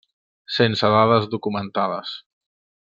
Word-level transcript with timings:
Sense 0.53 0.91
dades 0.95 1.29
documentades. 1.37 2.19